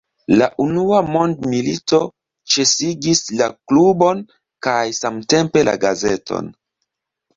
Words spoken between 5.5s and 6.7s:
la gazeton.